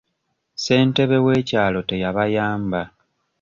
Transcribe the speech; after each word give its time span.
Ssentebe 0.61 1.17
w'ekyalo 1.25 1.79
teyabayamba. 1.89 2.81